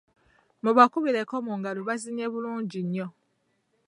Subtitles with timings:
[0.63, 3.07] Mubakubireko mu ngalo bazinye bulungi nnyo.